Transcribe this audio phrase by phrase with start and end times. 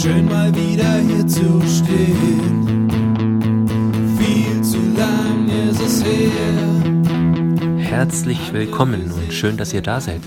[0.00, 2.88] Schön mal wieder hier zu stehen.
[4.16, 7.78] Viel zu lang ist es her.
[7.78, 10.20] Herzlich willkommen und schön, dass ihr da seid.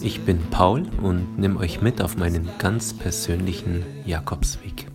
[0.00, 4.86] Ich bin Paul und nehme euch mit auf meinen ganz persönlichen Jakobsweg.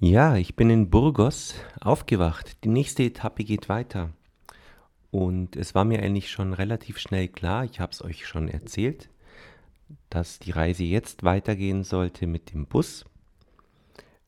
[0.00, 2.64] Ja, ich bin in Burgos aufgewacht.
[2.64, 4.10] Die nächste Etappe geht weiter.
[5.12, 9.10] Und es war mir eigentlich schon relativ schnell klar, ich habe es euch schon erzählt,
[10.08, 13.04] dass die Reise jetzt weitergehen sollte mit dem Bus.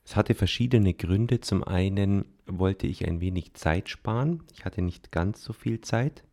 [0.04, 1.40] Es hatte verschiedene Gründe.
[1.40, 4.42] Zum einen wollte ich ein wenig Zeit sparen.
[4.52, 6.24] Ich hatte nicht ganz so viel Zeit.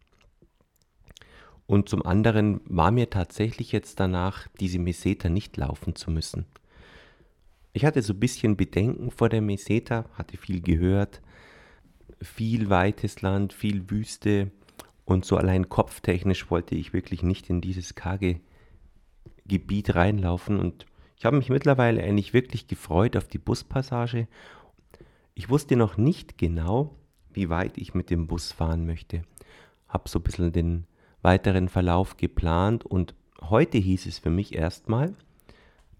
[1.67, 6.45] Und zum anderen war mir tatsächlich jetzt danach, diese Meseta nicht laufen zu müssen.
[7.73, 11.21] Ich hatte so ein bisschen Bedenken vor der Meseta, hatte viel gehört,
[12.21, 14.51] viel weites Land, viel Wüste
[15.05, 18.39] und so allein kopftechnisch wollte ich wirklich nicht in dieses karge
[19.49, 20.85] Gebiet reinlaufen und
[21.17, 24.29] ich habe mich mittlerweile eigentlich wirklich gefreut auf die Buspassage.
[25.33, 26.95] Ich wusste noch nicht genau,
[27.33, 29.23] wie weit ich mit dem Bus fahren möchte.
[29.89, 30.85] Habe so ein bisschen den
[31.21, 35.13] weiteren Verlauf geplant und heute hieß es für mich erstmal,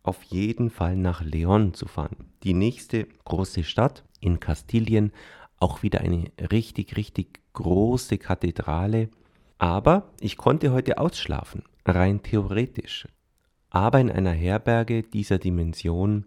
[0.04, 2.32] auf jeden Fall nach Leon zu fahren.
[2.44, 5.12] Die nächste große Stadt in Kastilien
[5.60, 9.10] auch wieder eine richtig, richtig große Kathedrale.
[9.58, 13.08] Aber ich konnte heute ausschlafen, rein theoretisch.
[13.70, 16.26] Aber in einer Herberge dieser Dimension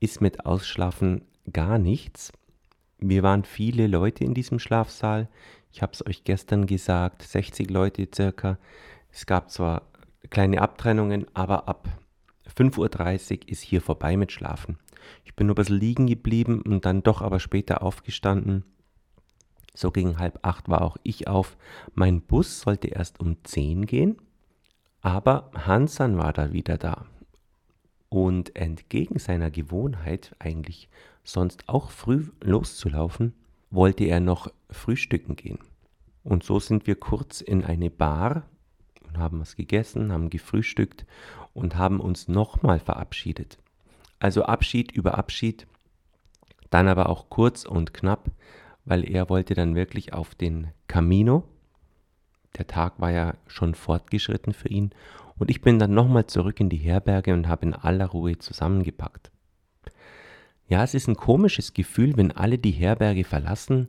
[0.00, 2.32] ist mit Ausschlafen gar nichts.
[2.98, 5.28] Wir waren viele Leute in diesem Schlafsaal.
[5.72, 8.58] Ich habe es euch gestern gesagt, 60 Leute circa.
[9.10, 9.82] Es gab zwar
[10.30, 11.88] kleine Abtrennungen, aber ab
[12.56, 14.78] 5.30 Uhr ist hier vorbei mit Schlafen.
[15.24, 18.64] Ich bin nur ein bisschen liegen geblieben und dann doch aber später aufgestanden.
[19.74, 21.56] So gegen halb acht war auch ich auf.
[21.94, 24.16] Mein Bus sollte erst um 10 gehen,
[25.02, 27.06] aber Hansan war da wieder da.
[28.08, 30.88] Und entgegen seiner Gewohnheit, eigentlich
[31.24, 33.34] sonst auch früh loszulaufen,
[33.70, 35.58] wollte er noch frühstücken gehen.
[36.24, 38.44] Und so sind wir kurz in eine Bar
[39.06, 41.04] und haben was gegessen, haben gefrühstückt
[41.52, 43.58] und haben uns nochmal verabschiedet.
[44.20, 45.66] Also Abschied über Abschied,
[46.70, 48.30] dann aber auch kurz und knapp,
[48.84, 51.44] weil er wollte dann wirklich auf den Camino.
[52.58, 54.90] Der Tag war ja schon fortgeschritten für ihn
[55.38, 59.30] und ich bin dann nochmal zurück in die Herberge und habe in aller Ruhe zusammengepackt.
[60.68, 63.88] Ja, es ist ein komisches Gefühl, wenn alle die Herberge verlassen,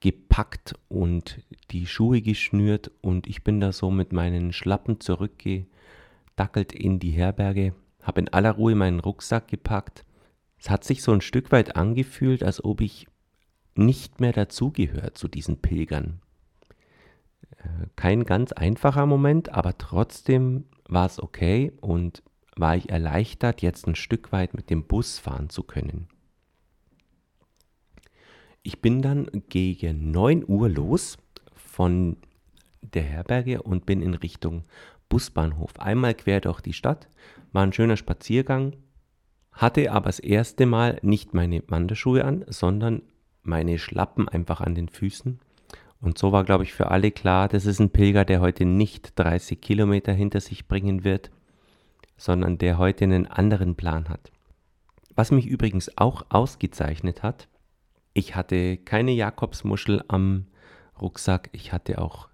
[0.00, 6.98] gepackt und die Schuhe geschnürt und ich bin da so mit meinen Schlappen zurückgedackelt in
[6.98, 10.04] die Herberge, habe in aller Ruhe meinen Rucksack gepackt.
[10.58, 13.06] Es hat sich so ein Stück weit angefühlt, als ob ich
[13.74, 16.20] nicht mehr dazugehört zu diesen Pilgern.
[17.60, 22.22] Äh, kein ganz einfacher Moment, aber trotzdem war es okay und
[22.56, 26.08] war ich erleichtert, jetzt ein Stück weit mit dem Bus fahren zu können.
[28.62, 31.16] Ich bin dann gegen 9 Uhr los
[31.54, 32.16] von
[32.82, 34.64] der Herberge und bin in Richtung
[35.08, 35.78] Busbahnhof.
[35.78, 37.08] Einmal quer durch die Stadt,
[37.52, 38.76] war ein schöner Spaziergang,
[39.52, 43.02] hatte aber das erste Mal nicht meine Wanderschuhe an, sondern
[43.42, 45.40] meine Schlappen einfach an den Füßen.
[46.00, 49.18] Und so war, glaube ich, für alle klar, das ist ein Pilger, der heute nicht
[49.18, 51.30] 30 Kilometer hinter sich bringen wird,
[52.16, 54.30] sondern der heute einen anderen Plan hat.
[55.14, 57.48] Was mich übrigens auch ausgezeichnet hat,
[58.14, 60.46] ich hatte keine Jakobsmuschel am
[61.00, 62.28] Rucksack, ich hatte auch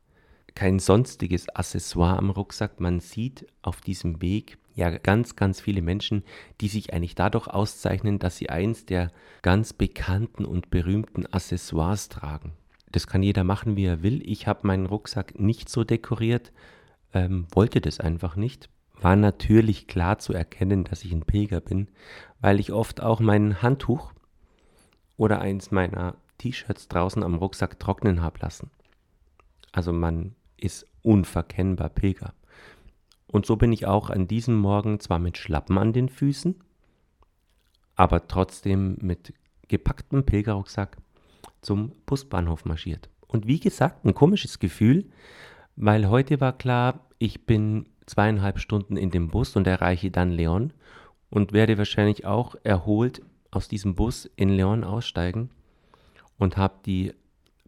[0.54, 2.80] kein sonstiges Accessoire am Rucksack.
[2.80, 6.24] Man sieht auf diesem Weg ja ganz, ganz viele Menschen,
[6.60, 9.12] die sich eigentlich dadurch auszeichnen, dass sie eins der
[9.42, 12.52] ganz bekannten und berühmten Accessoires tragen.
[12.92, 14.22] Das kann jeder machen, wie er will.
[14.24, 16.52] Ich habe meinen Rucksack nicht so dekoriert,
[17.12, 18.68] ähm, wollte das einfach nicht.
[19.00, 21.88] War natürlich klar zu erkennen, dass ich ein Pilger bin,
[22.40, 24.12] weil ich oft auch mein Handtuch
[25.16, 28.70] oder eins meiner T-Shirts draußen am Rucksack trocknen habe lassen.
[29.72, 32.32] Also man ist unverkennbar Pilger.
[33.26, 36.54] Und so bin ich auch an diesem Morgen zwar mit Schlappen an den Füßen,
[37.96, 39.34] aber trotzdem mit
[39.68, 40.96] gepacktem Pilgerrucksack
[41.62, 43.08] zum Busbahnhof marschiert.
[43.26, 45.06] Und wie gesagt, ein komisches Gefühl,
[45.76, 50.72] weil heute war klar, ich bin zweieinhalb Stunden in dem Bus und erreiche dann Leon
[51.30, 55.50] und werde wahrscheinlich auch erholt aus diesem Bus in Leon aussteigen
[56.38, 57.12] und habe die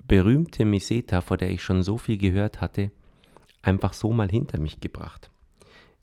[0.07, 2.91] berühmte Meseta, vor der ich schon so viel gehört hatte,
[3.63, 5.31] einfach so mal hinter mich gebracht.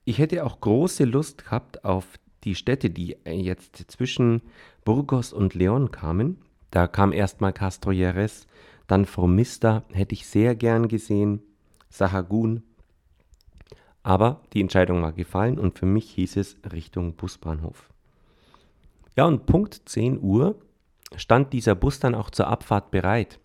[0.04, 2.06] Ich hätte auch große Lust gehabt auf
[2.44, 4.42] die Städte, die jetzt zwischen
[4.84, 6.38] Burgos und León kamen.
[6.72, 8.48] Da kam erstmal Castro Jerez,
[8.88, 11.42] dann Fromista, hätte ich sehr gern gesehen,
[11.90, 12.64] Sahagún.
[14.04, 17.90] Aber die Entscheidung war gefallen und für mich hieß es Richtung Busbahnhof.
[19.16, 20.60] Ja, und Punkt 10 Uhr
[21.16, 23.40] stand dieser Bus dann auch zur Abfahrt bereit.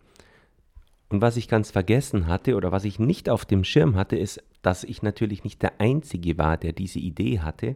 [1.09, 4.43] Und was ich ganz vergessen hatte oder was ich nicht auf dem Schirm hatte, ist,
[4.61, 7.75] dass ich natürlich nicht der Einzige war, der diese Idee hatte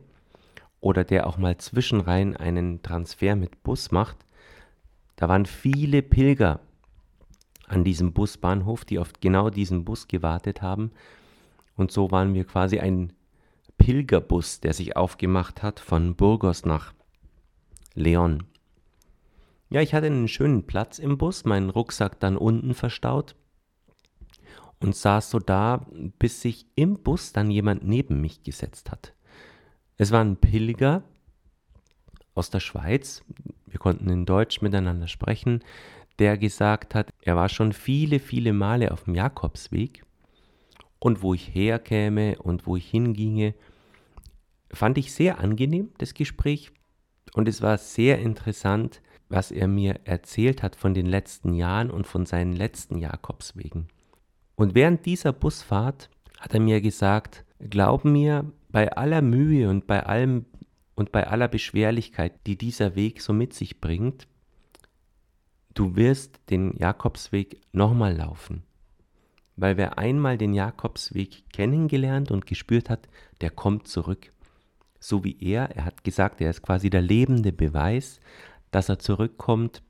[0.80, 4.25] oder der auch mal zwischenrein einen Transfer mit Bus macht.
[5.16, 6.60] Da waren viele Pilger
[7.68, 10.92] an diesem Busbahnhof, die auf genau diesen Bus gewartet haben.
[11.76, 13.14] Und so waren wir quasi ein
[13.78, 16.94] Pilgerbus, der sich aufgemacht hat von Burgos nach
[17.94, 18.44] Leon.
[19.70, 23.36] Ja, ich hatte einen schönen Platz im Bus, meinen Rucksack dann unten verstaut
[24.80, 25.86] und saß so da,
[26.20, 29.14] bis sich im Bus dann jemand neben mich gesetzt hat.
[29.98, 31.04] Es war ein Pilger
[32.36, 33.24] aus der Schweiz,
[33.75, 35.62] wir konnten in Deutsch miteinander sprechen,
[36.18, 40.06] der gesagt hat, er war schon viele, viele Male auf dem Jakobsweg
[41.00, 43.54] und wo ich herkäme und wo ich hinginge,
[44.72, 46.72] fand ich sehr angenehm, das Gespräch.
[47.33, 52.07] Und es war sehr interessant, was er mir erzählt hat von den letzten Jahren und
[52.07, 53.89] von seinen letzten Jakobswegen.
[54.56, 60.06] Und während dieser Busfahrt hat er mir gesagt, glaub mir, bei aller Mühe und bei
[60.06, 60.45] allem
[60.95, 64.27] und bei aller Beschwerlichkeit, die dieser Weg so mit sich bringt,
[65.74, 68.63] du wirst den Jakobsweg nochmal laufen.
[69.57, 73.07] Weil wer einmal den Jakobsweg kennengelernt und gespürt hat,
[73.42, 74.31] der kommt zurück.
[75.00, 78.19] So wie er, er hat gesagt, er ist quasi der lebende Beweis,
[78.71, 79.83] dass er zurückkommt.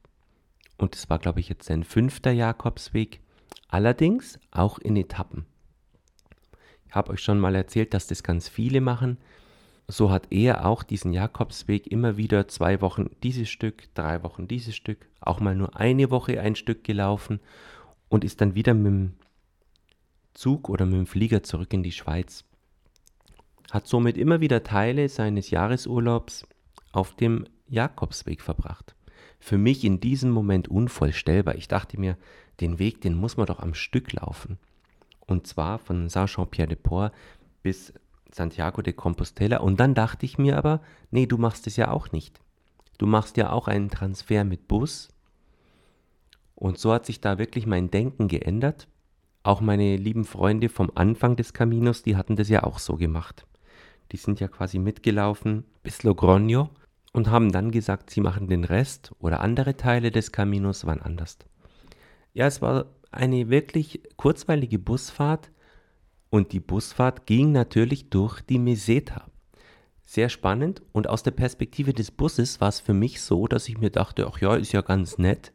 [0.78, 3.22] Und es war, glaube ich, jetzt sein fünfter Jakobsweg.
[3.68, 5.46] Allerdings auch in Etappen.
[6.88, 9.18] Ich habe euch schon mal erzählt, dass das ganz viele machen
[9.88, 14.76] so hat er auch diesen Jakobsweg immer wieder zwei Wochen dieses Stück, drei Wochen dieses
[14.76, 17.40] Stück, auch mal nur eine Woche ein Stück gelaufen
[18.10, 19.14] und ist dann wieder mit dem
[20.34, 22.44] Zug oder mit dem Flieger zurück in die Schweiz.
[23.72, 26.48] Hat somit immer wieder Teile seines Jahresurlaubs
[26.92, 28.96] auf dem Jakobsweg verbracht.
[29.40, 31.56] Für mich in diesem Moment unvorstellbar.
[31.56, 32.18] Ich dachte mir,
[32.62, 34.58] den Weg, den muss man doch am Stück laufen.
[35.28, 37.14] Und zwar von Saint-Jean-Pierre-de-Port
[37.64, 37.94] bis
[38.36, 39.58] Santiago de Compostela.
[39.58, 42.42] Und dann dachte ich mir aber, nee, du machst es ja auch nicht.
[42.98, 45.10] Du machst ja auch einen Transfer mit Bus.
[46.54, 48.88] Und so hat sich da wirklich mein Denken geändert.
[49.44, 53.46] Auch meine lieben Freunde vom Anfang des Caminos, die hatten das ja auch so gemacht.
[54.12, 56.70] Die sind ja quasi mitgelaufen bis Logroño
[57.14, 61.38] und haben dann gesagt, sie machen den Rest oder andere Teile des Caminos wann anders.
[62.34, 65.52] Ja, es war eine wirklich kurzweilige Busfahrt,
[66.36, 69.30] und die Busfahrt ging natürlich durch die Meseta.
[70.04, 73.78] Sehr spannend und aus der Perspektive des Busses war es für mich so, dass ich
[73.78, 75.54] mir dachte, ach ja, ist ja ganz nett.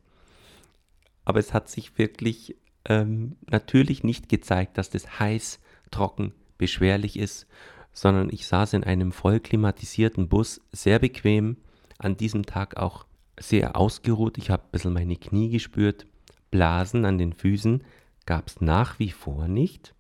[1.27, 2.57] Aber es hat sich wirklich
[2.87, 5.61] ähm, natürlich nicht gezeigt, dass das heiß,
[5.91, 7.47] trocken, beschwerlich ist,
[7.93, 11.59] sondern ich saß in einem voll klimatisierten Bus, sehr bequem,
[11.99, 13.05] an diesem Tag auch
[13.39, 14.39] sehr ausgeruht.
[14.39, 16.07] Ich habe ein bisschen meine Knie gespürt,
[16.51, 17.85] Blasen an den Füßen
[18.25, 19.95] gab es nach wie vor nicht.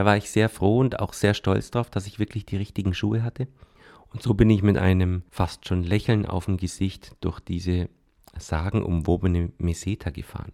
[0.00, 2.94] Da war ich sehr froh und auch sehr stolz darauf, dass ich wirklich die richtigen
[2.94, 3.48] Schuhe hatte.
[4.08, 7.90] Und so bin ich mit einem fast schon Lächeln auf dem Gesicht durch diese
[8.38, 10.52] sagenumwobene Meseta gefahren.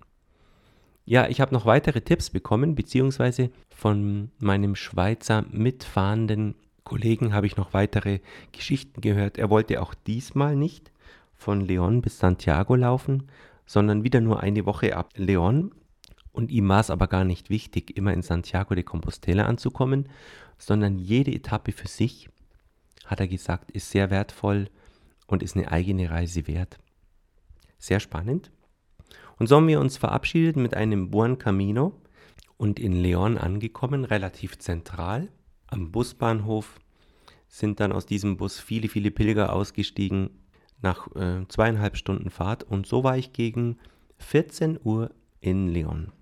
[1.05, 7.57] Ja, ich habe noch weitere Tipps bekommen, beziehungsweise von meinem Schweizer mitfahrenden Kollegen habe ich
[7.57, 8.19] noch weitere
[8.51, 9.39] Geschichten gehört.
[9.39, 10.91] Er wollte auch diesmal nicht
[11.37, 13.29] von Leon bis Santiago laufen,
[13.65, 15.71] sondern wieder nur eine Woche ab Leon
[16.37, 20.09] und ihm war es aber gar nicht wichtig, immer in Santiago de Compostela anzukommen,
[20.59, 22.29] sondern jede Etappe für sich,
[23.07, 24.69] hat er gesagt, ist sehr wertvoll
[25.27, 26.79] und ist eine eigene Reise wert.
[27.79, 28.51] Sehr spannend.
[29.39, 31.95] Und so haben wir uns verabschiedet mit einem Buen Camino
[32.59, 35.29] und in Leon angekommen, relativ zentral.
[35.69, 36.79] Am Busbahnhof
[37.49, 40.31] sind dann aus diesem Bus viele, viele Pilger ausgestiegen
[40.83, 43.79] nach äh, zweieinhalb Stunden Fahrt und so war ich gegen
[44.19, 46.13] 14 Uhr in Leon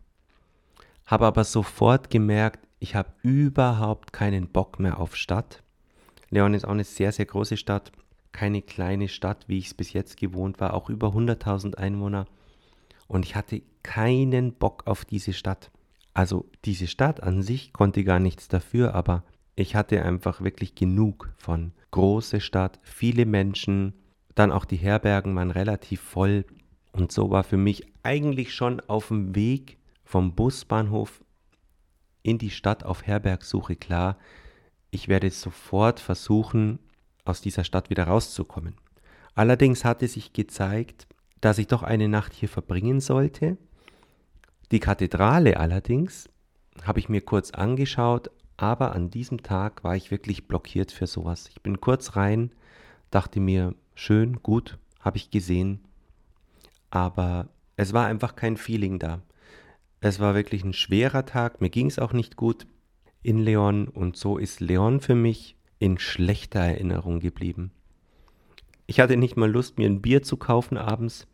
[1.06, 5.62] habe aber sofort gemerkt, ich habe überhaupt keinen Bock mehr auf Stadt.
[6.30, 7.92] Leon ist auch eine sehr, sehr große Stadt,
[8.32, 12.26] keine kleine Stadt, wie ich es bis jetzt gewohnt war, auch über 100.000 Einwohner.
[13.06, 15.70] Und ich hatte keinen Bock auf diese Stadt.
[16.14, 19.24] Also diese Stadt an sich konnte gar nichts dafür, aber
[19.56, 23.94] ich hatte einfach wirklich genug von große Stadt, viele Menschen,
[24.34, 26.44] dann auch die Herbergen waren relativ voll.
[26.92, 31.24] Und so war für mich eigentlich schon auf dem Weg vom Busbahnhof
[32.22, 34.16] in die Stadt auf Herbergsuche klar,
[34.90, 36.78] ich werde sofort versuchen,
[37.24, 38.76] aus dieser Stadt wieder rauszukommen.
[39.34, 41.06] Allerdings hatte sich gezeigt,
[41.40, 43.58] dass ich doch eine Nacht hier verbringen sollte.
[44.70, 46.28] Die Kathedrale allerdings
[46.82, 51.48] habe ich mir kurz angeschaut, Aber an diesem Tag war ich wirklich blockiert für sowas.
[51.48, 52.52] Ich bin kurz rein,
[53.10, 55.80] dachte mir, schön, gut, habe ich gesehen.
[56.90, 59.22] Aber es war einfach kein Feeling da.
[60.04, 62.66] Es war wirklich ein schwerer Tag, mir ging es auch nicht gut
[63.22, 67.70] in Leon und so ist Leon für mich in schlechter Erinnerung geblieben.
[68.86, 71.26] Ich hatte nicht mal Lust, mir ein Bier zu kaufen abends.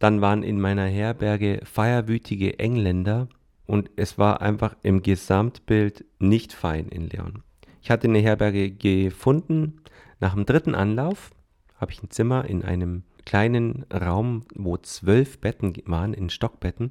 [0.00, 3.28] Dann waren in meiner Herberge feierwütige Engländer
[3.64, 7.44] und es war einfach im Gesamtbild nicht fein in Leon.
[7.80, 9.82] Ich hatte eine Herberge gefunden.
[10.18, 11.30] Nach dem dritten Anlauf
[11.76, 16.90] habe ich ein Zimmer in einem kleinen Raum, wo zwölf Betten waren, in Stockbetten.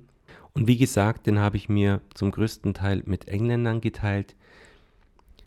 [0.55, 4.35] Und wie gesagt, den habe ich mir zum größten Teil mit Engländern geteilt.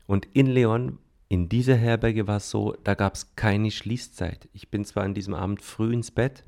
[0.06, 0.98] Und in Leon,
[1.28, 4.48] in dieser Herberge war es so, da gab es keine Schließzeit.
[4.52, 6.44] Ich bin zwar an diesem Abend früh ins Bett,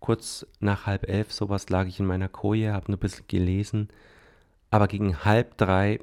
[0.00, 3.88] kurz nach halb elf, sowas lag ich in meiner Koje, habe nur ein bisschen gelesen,
[4.70, 6.00] aber gegen halb drei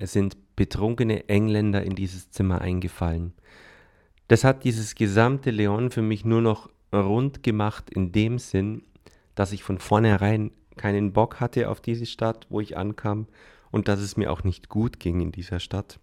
[0.00, 3.34] sind betrunkene Engländer in dieses Zimmer eingefallen.
[4.28, 8.84] Das hat dieses gesamte Leon für mich nur noch rund gemacht in dem Sinn,
[9.34, 13.26] dass ich von vornherein keinen Bock hatte auf diese Stadt, wo ich ankam
[13.70, 15.98] und dass es mir auch nicht gut ging in dieser Stadt.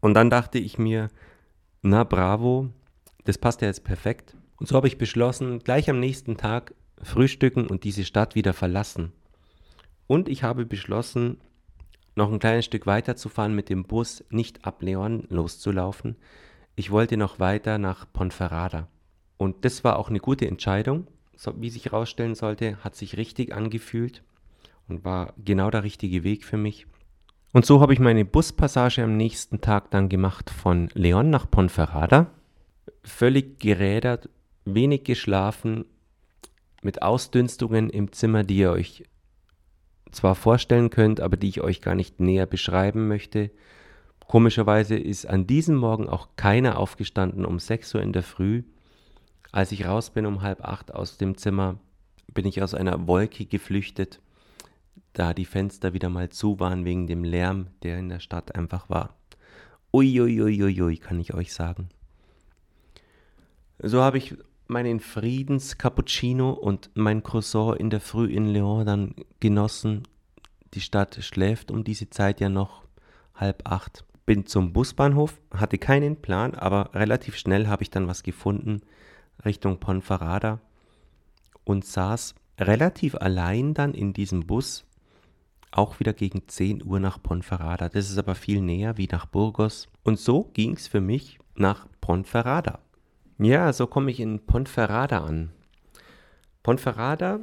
[0.00, 1.08] Und dann dachte ich mir,
[1.82, 2.70] na bravo,
[3.24, 4.36] das passt ja jetzt perfekt.
[4.56, 9.12] Und so habe ich beschlossen, gleich am nächsten Tag frühstücken und diese Stadt wieder verlassen.
[10.06, 11.38] Und ich habe beschlossen,
[12.16, 16.16] noch ein kleines Stück weiter zu fahren mit dem Bus, nicht ab Leon loszulaufen.
[16.76, 18.88] Ich wollte noch weiter nach Ponferrada.
[19.36, 21.06] Und das war auch eine gute Entscheidung,
[21.56, 24.22] wie sich herausstellen sollte, hat sich richtig angefühlt
[24.88, 26.86] und war genau der richtige Weg für mich.
[27.52, 32.30] Und so habe ich meine Buspassage am nächsten Tag dann gemacht von Leon nach Ponferrada.
[33.02, 34.28] Völlig gerädert,
[34.64, 35.84] wenig geschlafen,
[36.82, 39.04] mit Ausdünstungen im Zimmer, die ihr euch
[40.12, 43.50] zwar vorstellen könnt, aber die ich euch gar nicht näher beschreiben möchte.
[44.26, 48.62] Komischerweise ist an diesem Morgen auch keiner aufgestanden um 6 Uhr in der Früh.
[49.52, 51.76] Als ich raus bin um halb acht aus dem Zimmer,
[52.32, 54.20] bin ich aus einer Wolke geflüchtet
[55.12, 58.88] da die Fenster wieder mal zu waren wegen dem Lärm, der in der Stadt einfach
[58.88, 59.16] war.
[59.92, 61.88] Uiuiuiui, ui, kann ich euch sagen.
[63.78, 64.36] So habe ich
[64.68, 70.04] meinen Friedenscappuccino und mein Croissant in der Früh in Lyon dann genossen.
[70.74, 72.84] Die Stadt schläft um diese Zeit ja noch
[73.34, 74.04] halb acht.
[74.26, 78.82] Bin zum Busbahnhof, hatte keinen Plan, aber relativ schnell habe ich dann was gefunden
[79.44, 80.60] Richtung Ponferrada
[81.64, 84.84] und saß relativ allein dann in diesem Bus
[85.70, 87.88] auch wieder gegen 10 Uhr nach Ponferrada.
[87.88, 89.88] Das ist aber viel näher wie nach Burgos.
[90.02, 92.80] Und so ging es für mich nach Ponferrada.
[93.38, 95.52] Ja, so komme ich in Ponferrada an.
[96.62, 97.40] Ponferrada,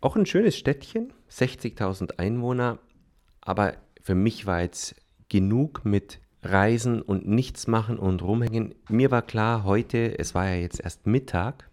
[0.00, 2.78] auch ein schönes Städtchen, 60.000 Einwohner,
[3.40, 4.96] aber für mich war jetzt
[5.28, 8.74] genug mit Reisen und nichts machen und rumhängen.
[8.88, 11.68] Mir war klar, heute, es war ja jetzt erst Mittag,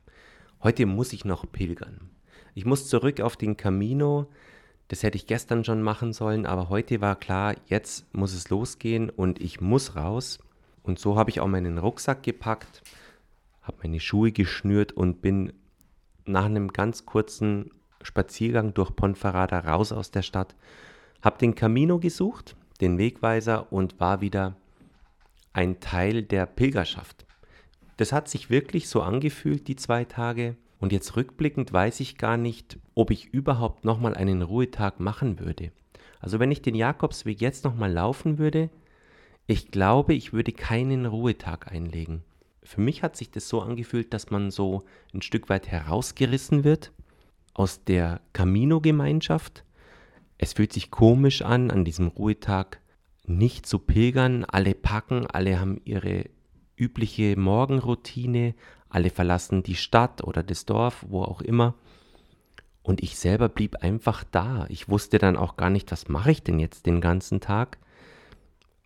[0.62, 2.10] heute muss ich noch pilgern.
[2.54, 4.28] Ich muss zurück auf den Camino,
[4.90, 9.10] das hätte ich gestern schon machen sollen, aber heute war klar, jetzt muss es losgehen
[9.10, 10.40] und ich muss raus.
[10.84, 12.82] Und so habe ich auch meinen Rucksack gepackt,
[13.62, 15.54] habe meine Schuhe geschnürt und bin
[16.26, 17.72] nach einem ganz kurzen
[18.02, 20.56] Spaziergang durch Ponferrada raus aus der Stadt,
[21.22, 24.56] habe den Camino gesucht, den Wegweiser und war wieder
[25.54, 27.26] ein Teil der Pilgerschaft.
[27.98, 30.56] Das hat sich wirklich so angefühlt, die zwei Tage.
[30.80, 35.72] Und jetzt rückblickend weiß ich gar nicht, ob ich überhaupt nochmal einen Ruhetag machen würde.
[36.20, 38.70] Also wenn ich den Jakobsweg jetzt nochmal laufen würde,
[39.48, 42.24] ich glaube, ich würde keinen Ruhetag einlegen.
[42.62, 46.92] Für mich hat sich das so angefühlt, dass man so ein Stück weit herausgerissen wird
[47.54, 49.64] aus der Camino-Gemeinschaft.
[50.38, 52.80] Es fühlt sich komisch an, an diesem Ruhetag
[53.26, 54.46] nicht zu pilgern.
[54.46, 56.26] Alle packen, alle haben ihre
[56.76, 58.54] übliche Morgenroutine,
[58.90, 61.76] alle verlassen die Stadt oder das Dorf, wo auch immer.
[62.84, 64.66] Und ich selber blieb einfach da.
[64.70, 67.80] Ich wusste dann auch gar nicht, was mache ich denn jetzt den ganzen Tag,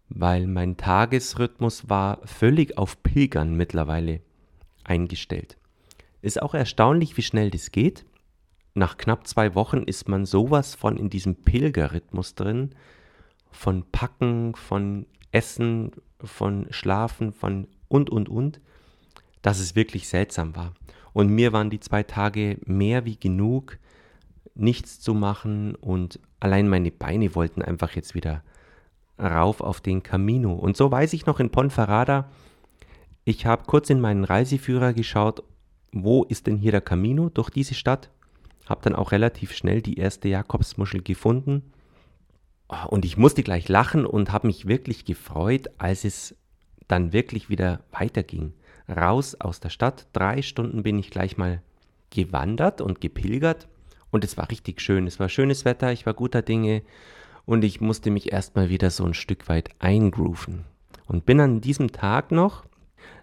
[0.10, 4.22] weil mein Tagesrhythmus war völlig auf Pilgern mittlerweile
[4.84, 5.58] eingestellt.
[6.22, 8.06] Ist auch erstaunlich, wie schnell das geht.
[8.74, 12.72] Nach knapp zwei Wochen ist man sowas von in diesem Pilgerrhythmus drin,
[13.52, 15.92] von Packen, von Essen,
[16.24, 18.62] von Schlafen, von und, und, und
[19.42, 20.74] dass es wirklich seltsam war.
[21.14, 23.78] Und mir waren die zwei Tage mehr wie genug,
[24.56, 28.44] nichts zu machen und allein meine Beine wollten einfach jetzt wieder
[29.20, 30.54] rauf auf den Camino.
[30.54, 32.30] Und so weiß ich noch in Ponferrada,
[33.24, 35.44] ich habe kurz in meinen Reiseführer geschaut,
[35.92, 38.10] wo ist denn hier der Camino durch diese Stadt?
[38.68, 41.72] Habe dann auch relativ schnell die erste Jakobsmuschel gefunden
[42.72, 46.38] Oh, und ich musste gleich lachen und habe mich wirklich gefreut, als es
[46.88, 48.54] dann wirklich wieder weiterging.
[48.88, 50.08] Raus aus der Stadt.
[50.14, 51.62] Drei Stunden bin ich gleich mal
[52.12, 53.68] gewandert und gepilgert.
[54.10, 55.06] Und es war richtig schön.
[55.06, 56.82] Es war schönes Wetter, ich war guter Dinge.
[57.46, 60.64] Und ich musste mich erstmal wieder so ein Stück weit eingrooven.
[61.08, 62.64] Und bin an diesem Tag noch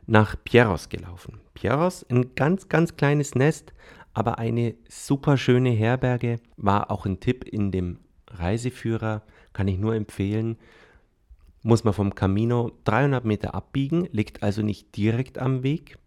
[0.06, 1.40] nach Pieros gelaufen.
[1.54, 3.72] Pieros, ein ganz, ganz kleines Nest,
[4.14, 6.40] aber eine super schöne Herberge.
[6.56, 7.98] War auch ein Tipp in dem
[8.28, 9.22] Reiseführer,
[9.52, 10.56] kann ich nur empfehlen.
[11.62, 15.98] Muss man vom Camino 300 Meter abbiegen, liegt also nicht direkt am Weg.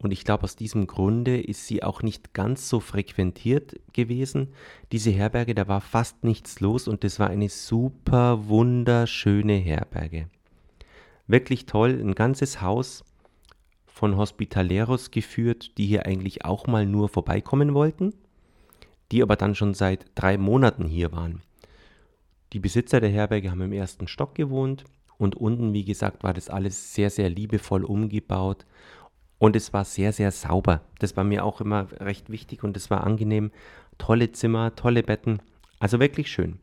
[0.00, 4.54] Und ich glaube, aus diesem Grunde ist sie auch nicht ganz so frequentiert gewesen.
[4.92, 10.28] Diese Herberge, da war fast nichts los und das war eine super wunderschöne Herberge.
[11.26, 13.04] Wirklich toll, ein ganzes Haus
[13.98, 18.14] von Hospitaleros geführt, die hier eigentlich auch mal nur vorbeikommen wollten,
[19.10, 21.42] die aber dann schon seit drei Monaten hier waren.
[22.52, 24.84] Die Besitzer der Herberge haben im ersten Stock gewohnt
[25.18, 28.66] und unten, wie gesagt, war das alles sehr, sehr liebevoll umgebaut
[29.38, 30.82] und es war sehr, sehr sauber.
[31.00, 33.50] Das war mir auch immer recht wichtig und es war angenehm.
[33.98, 35.42] Tolle Zimmer, tolle Betten,
[35.80, 36.60] also wirklich schön.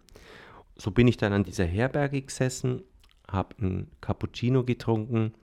[0.78, 2.84] So bin ich dann an dieser Herberge gesessen
[3.30, 5.34] habe ein Cappuccino getrunken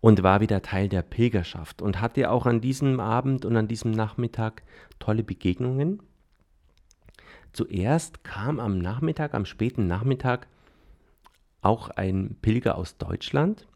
[0.00, 3.90] und war wieder Teil der Pilgerschaft und hatte auch an diesem Abend und an diesem
[3.90, 4.62] Nachmittag
[4.98, 6.02] tolle Begegnungen.
[7.52, 10.46] Zuerst kam am Nachmittag, am späten Nachmittag,
[11.62, 13.66] auch ein Pilger aus Deutschland.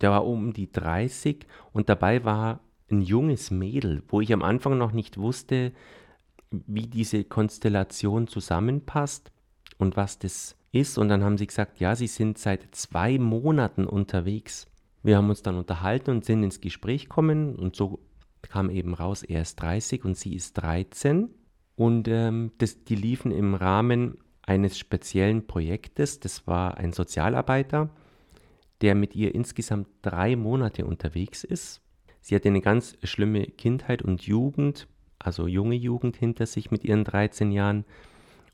[0.00, 2.60] Der war um die 30 und dabei war
[2.90, 5.72] ein junges Mädel, wo ich am Anfang noch nicht wusste,
[6.50, 9.32] wie diese Konstellation zusammenpasst
[9.78, 10.98] und was das ist.
[10.98, 14.66] Und dann haben sie gesagt, ja, sie sind seit zwei Monaten unterwegs.
[15.02, 18.00] Wir haben uns dann unterhalten und sind ins Gespräch gekommen und so
[18.42, 21.30] kam eben raus, er ist 30 und sie ist 13.
[21.76, 26.20] Und ähm, das, die liefen im Rahmen eines speziellen Projektes.
[26.20, 27.90] Das war ein Sozialarbeiter,
[28.80, 31.82] der mit ihr insgesamt drei Monate unterwegs ist.
[32.20, 37.04] Sie hatte eine ganz schlimme Kindheit und Jugend, also junge Jugend hinter sich mit ihren
[37.04, 37.84] 13 Jahren.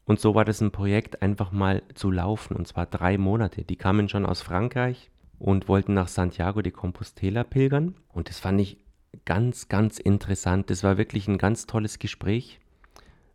[0.04, 3.64] Und so war das ein Projekt, einfach mal zu laufen, und zwar drei Monate.
[3.64, 7.94] Die kamen schon aus Frankreich und wollten nach Santiago de Compostela pilgern.
[8.12, 8.78] Und das fand ich
[9.24, 10.70] ganz, ganz interessant.
[10.70, 12.60] Das war wirklich ein ganz tolles Gespräch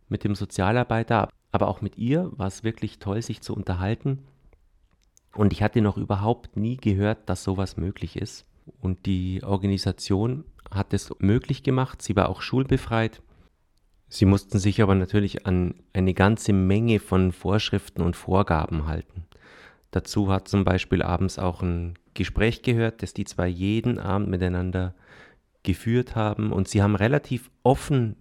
[0.08, 4.24] mit dem Sozialarbeiter, aber auch mit ihr war es wirklich toll, sich zu unterhalten.
[5.34, 8.44] Und ich hatte noch überhaupt nie gehört, dass sowas möglich ist.
[8.80, 12.02] Und die Organisation hat es möglich gemacht.
[12.02, 13.22] Sie war auch schulbefreit.
[14.08, 19.26] Sie mussten sich aber natürlich an eine ganze Menge von Vorschriften und Vorgaben halten.
[19.90, 24.94] Dazu hat zum Beispiel abends auch ein Gespräch gehört, das die zwei jeden Abend miteinander
[25.62, 28.16] geführt haben und sie haben relativ offen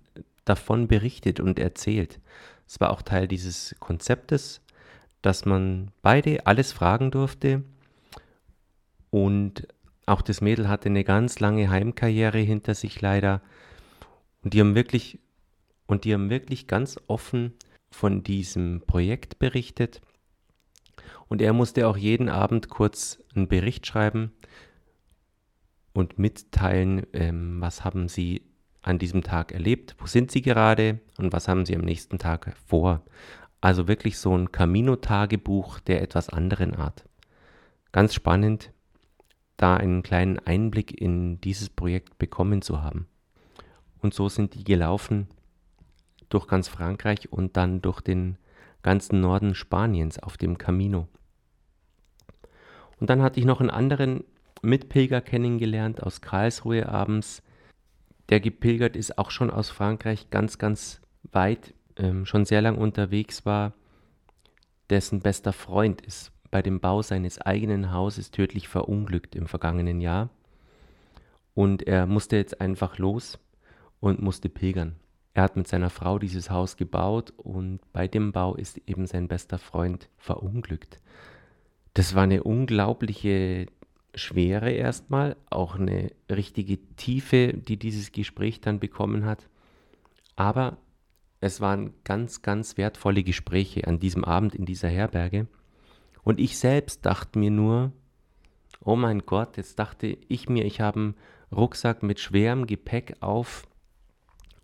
[0.46, 2.20] davon berichtet und erzählt.
[2.68, 4.62] Es war auch Teil dieses Konzeptes,
[5.22, 7.64] dass man beide alles fragen durfte
[9.12, 9.68] und
[10.06, 13.42] auch das Mädel hatte eine ganz lange Heimkarriere hinter sich leider
[14.44, 15.20] und die haben wirklich
[15.86, 17.54] und die haben wirklich ganz offen
[17.92, 20.02] von diesem Projekt berichtet.
[21.28, 24.32] Und er musste auch jeden Abend kurz einen Bericht schreiben
[25.94, 28.44] und mitteilen, ähm, was haben sie
[28.82, 32.56] an diesem Tag erlebt, wo sind sie gerade und was haben sie am nächsten Tag
[32.66, 33.04] vor.
[33.62, 37.06] Also wirklich so ein Camino-Tagebuch der etwas anderen Art.
[37.92, 38.72] Ganz spannend,
[39.58, 43.08] da einen kleinen Einblick in dieses Projekt bekommen zu haben.
[44.02, 45.28] Und so sind die gelaufen
[46.30, 48.38] durch ganz Frankreich und dann durch den
[48.84, 51.08] ganzen Norden Spaniens auf dem Camino.
[53.00, 54.24] Und dann hatte ich noch einen anderen
[54.62, 57.42] Mitpilger kennengelernt aus Karlsruhe abends.
[58.30, 63.46] Der gepilgert ist auch schon aus Frankreich ganz, ganz weit, ähm, schon sehr lang unterwegs
[63.46, 63.74] war,
[64.90, 70.30] dessen bester Freund ist bei dem Bau seines eigenen Hauses tödlich verunglückt im vergangenen Jahr.
[71.54, 73.40] Und er musste jetzt einfach los
[74.00, 74.96] und musste pilgern.
[75.40, 79.30] Er hat mit seiner Frau dieses Haus gebaut und bei dem Bau ist eben sein
[79.30, 81.00] bester Freund verunglückt.
[81.94, 83.68] Das war eine unglaubliche
[84.14, 89.48] Schwere erstmal, auch eine richtige Tiefe, die dieses Gespräch dann bekommen hat.
[90.36, 90.76] Aber
[91.40, 95.48] es waren ganz, ganz wertvolle Gespräche an diesem Abend in dieser Herberge.
[96.22, 97.94] Und ich selbst dachte mir nur,
[98.84, 101.16] oh mein Gott, jetzt dachte ich mir, ich habe einen
[101.50, 103.69] Rucksack mit schwerem Gepäck auf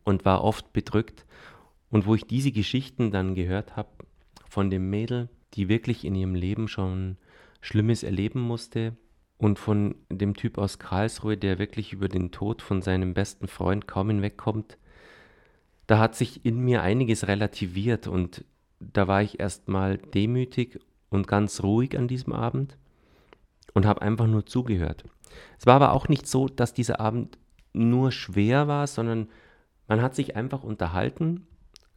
[0.06, 1.26] und war oft bedrückt.
[1.90, 3.90] Und wo ich diese Geschichten dann gehört habe
[4.50, 7.18] von dem Mädel, die wirklich in ihrem Leben schon
[7.60, 8.96] Schlimmes erleben musste,
[9.38, 13.88] und von dem Typ aus Karlsruhe, der wirklich über den Tod von seinem besten Freund
[13.88, 14.78] kaum hinwegkommt,
[15.88, 18.46] da hat sich in mir einiges relativiert und
[18.80, 22.78] da war ich erstmal demütig und ganz ruhig an diesem Abend
[23.74, 25.04] und habe einfach nur zugehört.
[25.60, 27.38] Es war aber auch nicht so, dass dieser Abend
[27.74, 29.28] nur schwer war, sondern
[29.88, 31.46] man hat sich einfach unterhalten,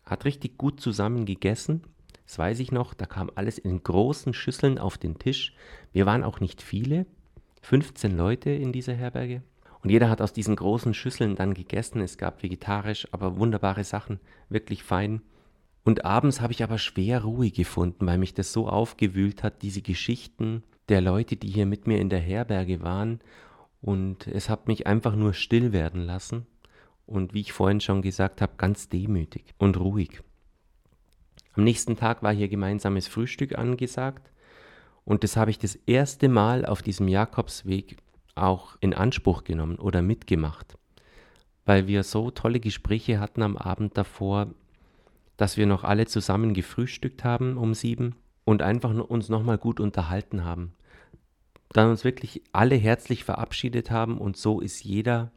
[0.05, 1.83] hat richtig gut zusammen gegessen.
[2.27, 5.55] Das weiß ich noch, da kam alles in großen Schüsseln auf den Tisch.
[5.93, 7.07] Wir waren auch nicht viele,
[7.63, 9.43] 15 Leute in dieser Herberge.
[9.83, 12.01] Und jeder hat aus diesen großen Schüsseln dann gegessen.
[12.01, 15.23] Es gab vegetarisch, aber wunderbare Sachen, wirklich fein.
[15.85, 19.81] Und abends habe ich aber schwer Ruhe gefunden, weil mich das so aufgewühlt hat, diese
[19.81, 23.21] Geschichten der Leute, die hier mit mir in der Herberge waren.
[23.81, 26.47] Und es hat mich einfach nur still werden lassen.
[27.09, 30.21] Und wie ich vorhin schon gesagt habe, ganz demütig und ruhig.
[31.55, 34.31] Am nächsten Tag war hier gemeinsames Frühstück angesagt.
[35.07, 37.97] Und das habe ich das erste Mal auf diesem Jakobsweg
[38.35, 40.77] auch in Anspruch genommen oder mitgemacht.
[41.65, 44.53] Weil wir so tolle Gespräche hatten am Abend davor,
[45.39, 50.45] dass wir noch alle zusammen gefrühstückt haben um sieben und einfach uns nochmal gut unterhalten
[50.45, 50.75] haben.
[51.71, 55.33] Dann uns wirklich alle herzlich verabschiedet haben und so ist jeder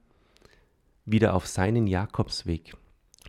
[1.11, 2.75] wieder auf seinen Jakobsweg.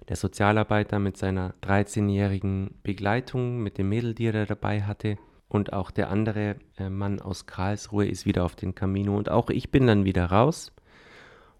[0.08, 5.16] Der Sozialarbeiter mit seiner 13-jährigen Begleitung, mit dem Mädel, die er dabei hatte,
[5.48, 9.50] und auch der andere äh, Mann aus Karlsruhe ist wieder auf den Camino und auch
[9.50, 10.72] ich bin dann wieder raus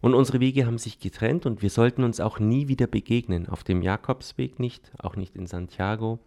[0.02, 3.48] und unsere Wege haben sich getrennt und wir sollten uns auch nie wieder begegnen.
[3.48, 6.18] Auf dem Jakobsweg nicht, auch nicht in Santiago.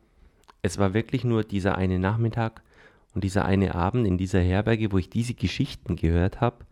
[0.62, 2.62] Es war wirklich nur dieser eine Nachmittag
[3.14, 6.66] und dieser eine Abend in dieser Herberge, wo ich diese Geschichten gehört habe,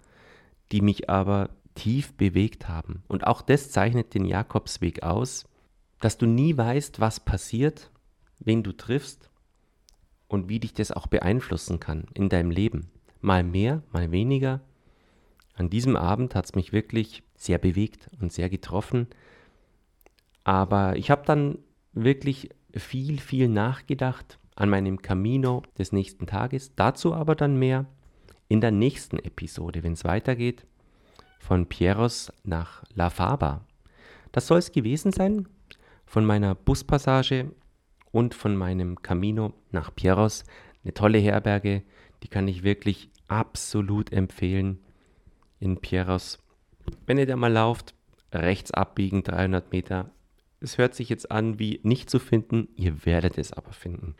[0.71, 3.03] die mich aber tief bewegt haben.
[3.07, 5.45] Und auch das zeichnet den Jakobsweg aus,
[5.99, 7.91] dass du nie weißt, was passiert,
[8.39, 9.29] wen du triffst
[10.27, 12.89] und wie dich das auch beeinflussen kann in deinem Leben.
[13.21, 14.61] Mal mehr, mal weniger,
[15.55, 19.07] an diesem Abend hat es mich wirklich sehr bewegt und sehr getroffen.
[20.43, 21.59] Aber ich habe dann
[21.93, 26.73] wirklich viel, viel nachgedacht an meinem Camino des nächsten Tages.
[26.75, 27.85] Dazu aber dann mehr
[28.47, 30.65] in der nächsten Episode, wenn es weitergeht,
[31.43, 33.65] von Pieros nach La Faba.
[34.31, 35.47] Das soll es gewesen sein
[36.05, 37.51] von meiner Buspassage
[38.11, 40.45] und von meinem Camino nach Pieros.
[40.83, 41.83] Eine tolle Herberge,
[42.23, 44.79] die kann ich wirklich absolut empfehlen
[45.59, 46.39] in Pieros.
[47.05, 47.93] Wenn ihr da mal lauft,
[48.31, 50.11] rechts abbiegen, 300 Meter.
[50.61, 54.15] Es hört sich jetzt an wie nicht zu finden, ihr werdet es aber finden.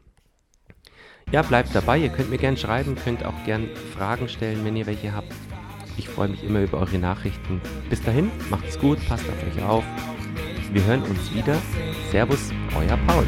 [1.32, 4.86] Ja, bleibt dabei, ihr könnt mir gerne schreiben, könnt auch gerne Fragen stellen, wenn ihr
[4.86, 5.34] welche habt.
[5.98, 7.62] Ich freue mich immer über eure Nachrichten.
[7.90, 9.84] Bis dahin, macht's gut, passt auf euch auf.
[10.72, 11.56] Wir hören uns wieder.
[12.12, 13.26] Servus, euer Paul.